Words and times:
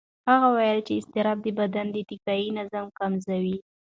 هغه 0.29 0.47
وویل 0.51 0.79
چې 0.87 0.93
اضطراب 0.99 1.37
د 1.43 1.47
بدن 1.59 1.87
دفاعي 2.11 2.49
نظام 2.59 2.87
کمزوي. 2.99 3.57